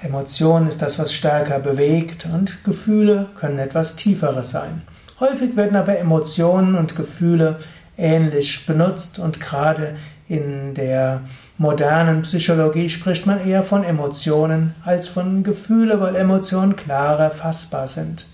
[0.00, 2.28] Emotion ist das, was stärker bewegt.
[2.32, 4.82] Und Gefühle können etwas tieferes sein.
[5.18, 7.56] Häufig werden aber Emotionen und Gefühle
[7.98, 9.18] ähnlich benutzt.
[9.18, 9.96] Und gerade
[10.28, 11.22] in der
[11.58, 18.26] modernen Psychologie spricht man eher von Emotionen als von Gefühle, weil Emotionen klarer fassbar sind.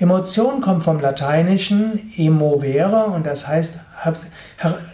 [0.00, 3.80] Emotion kommt vom Lateinischen emovere und das heißt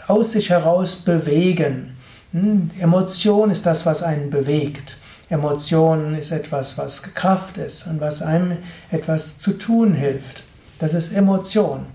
[0.08, 1.96] aus sich heraus bewegen.
[2.32, 2.72] Hm?
[2.80, 4.98] Emotion ist das, was einen bewegt.
[5.30, 8.58] Emotion ist etwas, was Kraft ist und was einem
[8.90, 10.42] etwas zu tun hilft.
[10.80, 11.86] Das ist Emotion.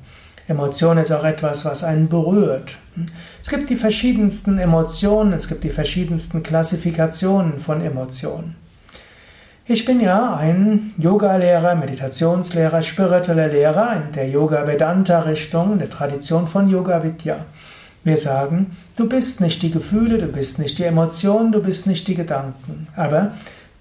[0.47, 2.77] Emotion ist auch etwas, was einen berührt.
[2.95, 3.07] Hm?
[3.43, 8.55] Es gibt die verschiedensten Emotionen, es gibt die verschiedensten Klassifikationen von Emotionen.
[9.73, 17.01] Ich bin ja ein Yoga-Lehrer, Meditationslehrer, spiritueller Lehrer in der Yoga-Vedanta-Richtung, der Tradition von Yoga
[17.03, 17.45] Vidya.
[18.03, 22.05] Wir sagen, du bist nicht die Gefühle, du bist nicht die Emotionen, du bist nicht
[22.09, 22.85] die Gedanken.
[22.97, 23.31] Aber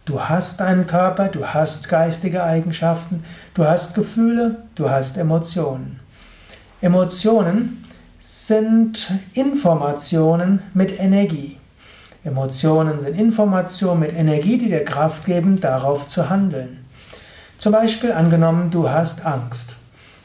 [0.05, 5.99] du hast einen Körper, du hast geistige Eigenschaften, du hast Gefühle, du hast Emotionen.
[6.81, 7.85] Emotionen
[8.21, 11.60] sind Informationen mit Energie.
[12.25, 16.85] Emotionen sind Informationen mit Energie, die dir Kraft geben, darauf zu handeln.
[17.57, 19.77] Zum Beispiel angenommen, du hast Angst.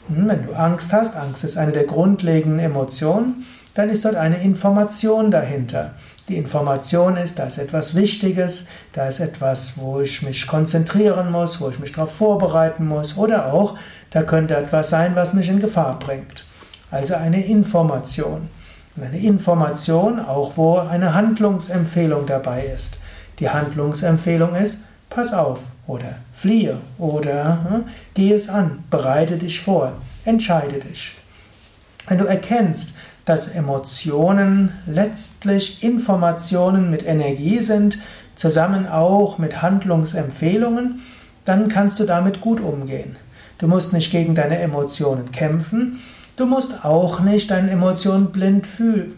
[0.08, 4.42] Hm, wenn du Angst hast, Angst ist eine der grundlegenden Emotionen, dann ist dort eine
[4.42, 5.92] Information dahinter.
[6.28, 11.62] Die Information ist, da ist etwas Wichtiges, da ist etwas, wo ich mich konzentrieren muss,
[11.62, 13.78] wo ich mich darauf vorbereiten muss oder auch,
[14.12, 16.46] da könnte etwas sein, was mich in Gefahr bringt.
[16.90, 18.50] Also eine Information.
[19.02, 22.98] Eine Information, auch wo eine Handlungsempfehlung dabei ist.
[23.40, 27.84] Die Handlungsempfehlung ist, pass auf oder fliehe oder hm,
[28.14, 31.14] geh es an, bereite dich vor, entscheide dich.
[32.08, 32.96] Wenn du erkennst,
[33.26, 38.00] dass Emotionen letztlich Informationen mit Energie sind,
[38.36, 41.02] zusammen auch mit Handlungsempfehlungen,
[41.44, 43.16] dann kannst du damit gut umgehen.
[43.58, 46.00] Du musst nicht gegen deine Emotionen kämpfen,
[46.36, 48.68] Du musst auch nicht deinen Emotionen blind,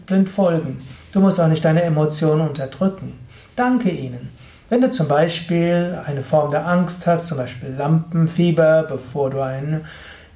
[0.06, 0.78] blind folgen.
[1.12, 3.18] Du musst auch nicht deine Emotionen unterdrücken.
[3.56, 4.30] Danke ihnen.
[4.68, 9.80] Wenn du zum Beispiel eine Form der Angst hast, zum Beispiel Lampenfieber, bevor du eine,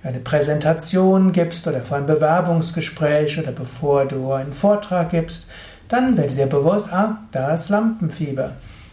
[0.03, 5.47] eine Präsentation gibst oder vor ein Bewerbungsgespräch oder bevor du einen Vortrag gibst,
[5.88, 8.53] dann werde dir bewusst, ah, da ist Lampenfieber.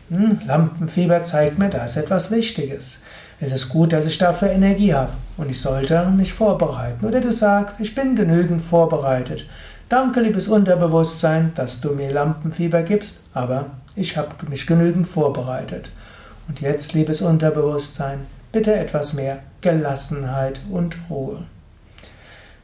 [0.09, 3.01] Hm, Lampenfieber zeigt mir, da ist etwas Wichtiges.
[3.41, 7.05] Es ist gut, dass ich dafür Energie habe und ich sollte mich vorbereiten.
[7.05, 9.45] Oder du sagst, ich bin genügend vorbereitet.
[9.87, 15.89] Danke, liebes Unterbewusstsein, dass du mir Lampenfieber gibst, aber ich habe mich genügend vorbereitet.
[16.47, 18.19] Und jetzt, liebes Unterbewusstsein,
[18.51, 21.43] bitte etwas mehr Gelassenheit und Ruhe.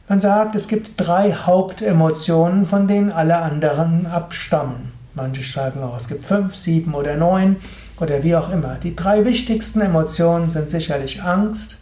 [0.08, 4.95] Man sagt, es gibt drei Hauptemotionen, von denen alle anderen abstammen.
[5.16, 7.56] Manche sagen auch, es gibt fünf, sieben oder neun
[7.98, 8.76] oder wie auch immer.
[8.82, 11.78] Die drei wichtigsten Emotionen sind sicherlich Angst,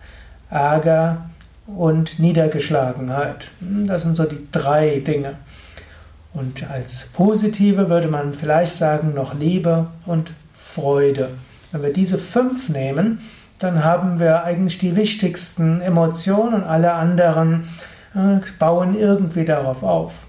[0.51, 1.31] Ärger
[1.67, 3.49] und Niedergeschlagenheit.
[3.59, 5.35] Hm, das sind so die drei Dinge.
[6.33, 11.31] Und als positive würde man vielleicht sagen noch Liebe und Freude.
[11.73, 13.19] Wenn wir diese fünf nehmen,
[13.59, 17.69] dann haben wir eigentlich die wichtigsten Emotionen und alle anderen
[18.15, 20.27] äh, bauen irgendwie darauf auf.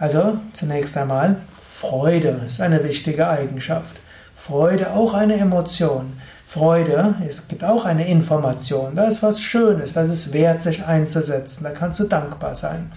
[0.00, 3.96] Also zunächst einmal Freude ist eine wichtige Eigenschaft.
[4.34, 6.14] Freude auch eine Emotion.
[6.46, 8.96] Freude, es gibt auch eine Information.
[8.96, 11.64] Da ist was Schönes, das ist wert, sich einzusetzen.
[11.64, 12.90] Da kannst du dankbar sein.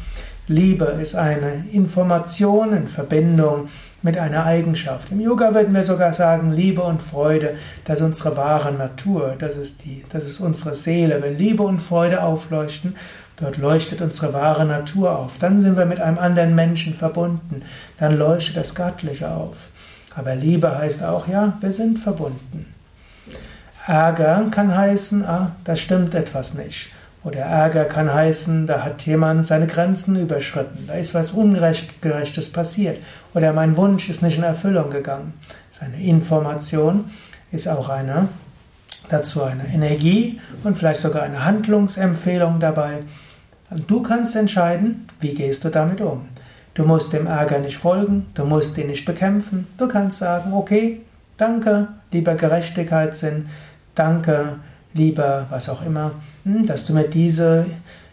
[0.47, 3.67] Liebe ist eine Information in Verbindung
[4.01, 5.11] mit einer Eigenschaft.
[5.11, 9.55] Im Yoga würden wir sogar sagen, Liebe und Freude, das ist unsere wahre Natur, das
[9.55, 11.21] ist, die, das ist unsere Seele.
[11.21, 12.95] Wenn Liebe und Freude aufleuchten,
[13.37, 15.37] dort leuchtet unsere wahre Natur auf.
[15.39, 17.63] Dann sind wir mit einem anderen Menschen verbunden.
[17.97, 19.69] Dann leuchtet das Göttliche auf.
[20.15, 22.73] Aber Liebe heißt auch, ja, wir sind verbunden.
[23.85, 26.89] Ärger kann heißen, ah, da stimmt etwas nicht.
[27.23, 32.97] Oder Ärger kann heißen, da hat jemand seine Grenzen überschritten, da ist was Ungerechtes passiert.
[33.33, 35.33] Oder mein Wunsch ist nicht in Erfüllung gegangen.
[35.71, 37.05] Seine Information
[37.51, 38.27] ist auch eine,
[39.09, 42.99] dazu eine Energie und vielleicht sogar eine Handlungsempfehlung dabei.
[43.87, 46.27] Du kannst entscheiden, wie gehst du damit um.
[46.73, 49.67] Du musst dem Ärger nicht folgen, du musst ihn nicht bekämpfen.
[49.77, 51.01] Du kannst sagen, okay,
[51.37, 53.47] danke, lieber Gerechtigkeitssinn,
[53.95, 54.57] danke,
[54.93, 56.11] lieber was auch immer,
[56.43, 57.65] hm, dass du mir diese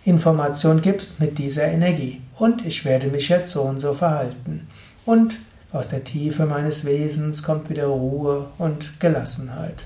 [0.05, 2.21] Information gibst mit dieser Energie.
[2.39, 4.67] Und ich werde mich jetzt so und so verhalten.
[5.05, 5.37] Und
[5.73, 9.85] aus der Tiefe meines Wesens kommt wieder Ruhe und Gelassenheit.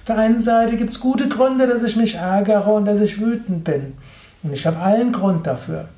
[0.00, 3.20] Auf der einen Seite gibt es gute Gründe, dass ich mich ärgere und dass ich
[3.20, 3.94] wütend bin.
[4.42, 5.88] Und ich habe allen Grund dafür.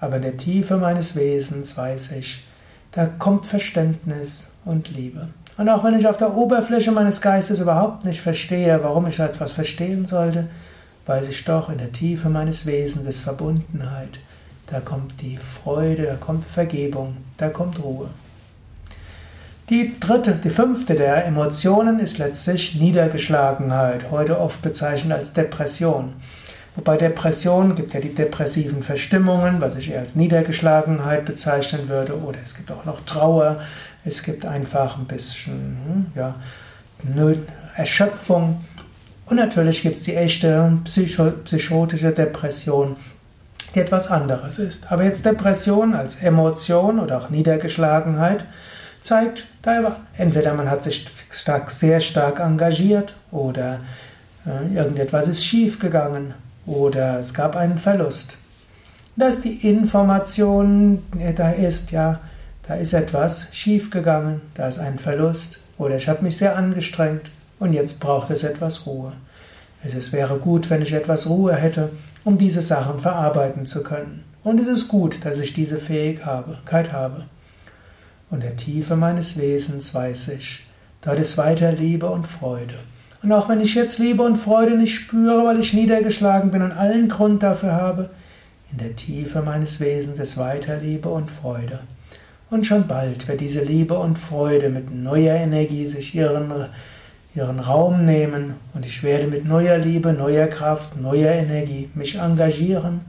[0.00, 2.44] Aber in der Tiefe meines Wesens weiß ich,
[2.92, 5.28] da kommt Verständnis und Liebe.
[5.56, 9.52] Und auch wenn ich auf der Oberfläche meines Geistes überhaupt nicht verstehe, warum ich etwas
[9.52, 10.48] verstehen sollte,
[11.06, 14.18] weiß ich doch, in der Tiefe meines Wesens ist Verbundenheit.
[14.66, 18.08] Da kommt die Freude, da kommt Vergebung, da kommt Ruhe.
[19.70, 26.12] Die dritte, die fünfte der Emotionen ist letztlich Niedergeschlagenheit, heute oft bezeichnet als Depression.
[26.76, 32.38] Wobei Depression gibt ja die depressiven Verstimmungen, was ich eher als Niedergeschlagenheit bezeichnen würde, oder
[32.42, 33.62] es gibt auch noch Trauer,
[34.04, 36.34] es gibt einfach ein bisschen hm, ja,
[37.74, 38.62] Erschöpfung.
[39.30, 42.96] Und natürlich gibt es die echte psycho psychotische Depression,
[43.74, 44.92] die etwas anderes ist.
[44.92, 48.44] Aber jetzt Depression als Emotion oder auch Niedergeschlagenheit
[49.00, 53.80] zeigt, da entweder man hat sich stark, sehr stark engagiert oder
[54.46, 56.34] äh, irgendetwas ist schiefgegangen
[56.66, 58.36] oder es gab einen Verlust.
[59.16, 62.20] Dass die Information äh, da ist, ja,
[62.66, 67.72] da ist etwas schiefgegangen, da ist ein Verlust oder ich habe mich sehr angestrengt und
[67.72, 69.12] jetzt braucht es etwas Ruhe.
[69.82, 71.90] Es wäre gut, wenn ich etwas Ruhe hätte,
[72.24, 74.24] um diese Sachen verarbeiten zu können.
[74.42, 77.26] Und es ist gut, dass ich diese Fähigkeit habe.
[78.34, 80.66] Und der Tiefe meines Wesens weiß ich,
[81.02, 82.74] dort ist weiter Liebe und Freude.
[83.22, 86.72] Und auch wenn ich jetzt Liebe und Freude nicht spüre, weil ich niedergeschlagen bin und
[86.72, 88.10] allen Grund dafür habe,
[88.72, 91.78] in der Tiefe meines Wesens ist weiter Liebe und Freude.
[92.50, 96.52] Und schon bald wird diese Liebe und Freude mit neuer Energie sich ihren,
[97.36, 103.02] ihren Raum nehmen und ich werde mit neuer Liebe, neuer Kraft, neuer Energie mich engagieren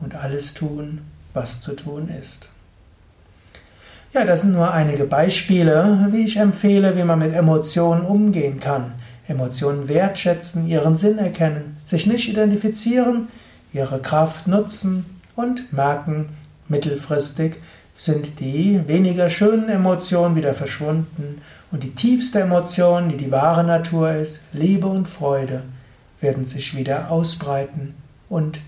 [0.00, 1.02] und alles tun,
[1.34, 2.48] was zu tun ist.
[4.14, 8.92] Ja, das sind nur einige Beispiele, wie ich empfehle, wie man mit Emotionen umgehen kann.
[9.26, 13.28] Emotionen wertschätzen, ihren Sinn erkennen, sich nicht identifizieren,
[13.72, 16.28] ihre Kraft nutzen und merken,
[16.68, 17.54] mittelfristig
[17.96, 24.12] sind die weniger schönen Emotionen wieder verschwunden und die tiefste Emotion, die die wahre Natur
[24.12, 25.62] ist, Liebe und Freude,
[26.20, 27.94] werden sich wieder ausbreiten
[28.28, 28.60] und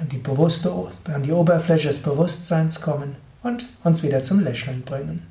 [0.00, 0.72] an die, bewusste,
[1.04, 5.26] an die Oberfläche des Bewusstseins kommen und uns wieder zum Lächeln bringen.